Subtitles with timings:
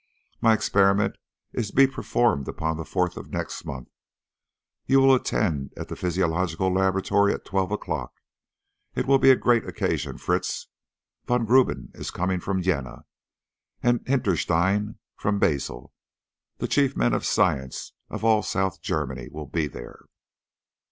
[0.41, 1.15] My experiment
[1.53, 3.87] is to be performed upon the fourth of next month.
[4.87, 8.11] You will attend at the physiological laboratory at twelve o'clock.
[8.95, 10.67] It will be a great occasion, Fritz.
[11.27, 13.05] Von Gruben is coming from Jena,
[13.83, 15.93] and Hinterstein from Basle.
[16.57, 20.05] The chief men of science of all South Germany will be there.